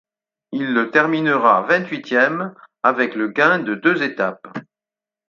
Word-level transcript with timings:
Il 0.51 0.73
le 0.73 0.89
terminera 0.89 1.61
vingt-huitième 1.61 2.55
avec 2.81 3.13
le 3.13 3.27
gain 3.27 3.59
de 3.59 3.75
deux 3.75 4.01
étapes. 4.01 4.47